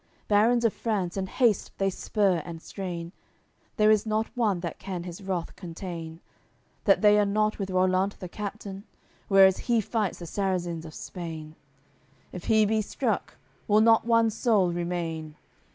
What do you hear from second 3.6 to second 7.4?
There is not one that can his wrath contain That they are